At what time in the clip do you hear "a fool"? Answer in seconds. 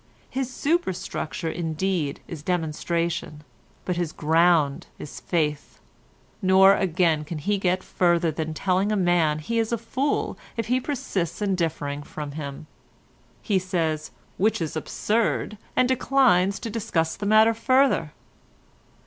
9.71-10.39